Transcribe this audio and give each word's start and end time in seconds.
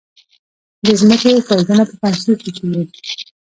د 0.85 0.87
ځمکې 0.99 1.43
ښویدنه 1.45 1.83
په 1.89 1.95
پنجشیر 2.01 2.37
کې 2.43 2.51
کیږي 2.55 2.85